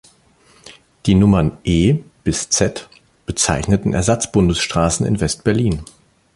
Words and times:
Die 1.05 1.13
Nummern 1.13 1.59
"E" 1.63 1.99
bis 2.23 2.49
"Z" 2.49 2.89
bezeichneten 3.27 3.93
Ersatz-Bundesstraßen 3.93 5.05
in 5.05 5.19
West-Berlin. 5.21 5.85